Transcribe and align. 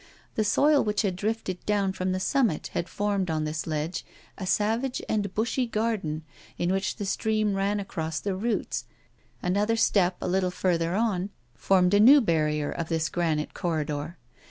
The 0.33 0.43
soil 0.43 0.83
which 0.83 1.03
had 1.03 1.15
drifted 1.15 1.63
down 1.67 1.93
from 1.93 2.11
the 2.11 2.19
summit 2.19 2.71
had 2.73 2.89
formed 2.89 3.29
on 3.29 3.43
this 3.43 3.67
ledge 3.67 4.03
a 4.35 4.47
savage 4.47 4.99
and 5.07 5.31
bushy 5.35 5.67
garden, 5.67 6.23
in 6.57 6.71
which 6.71 6.95
the 6.95 7.05
stream 7.05 7.53
ran 7.53 7.79
across 7.79 8.19
the 8.19 8.33
roots. 8.35 8.85
Another 9.43 9.75
step, 9.75 10.17
a 10.19 10.27
little 10.27 10.49
farther 10.49 10.95
on, 10.95 11.29
formed 11.53 11.93
a 11.93 11.99
new 11.99 12.19
barrier 12.19 12.71
of 12.71 12.89
this 12.89 13.09
granite 13.09 13.53
corridor. 13.53 14.17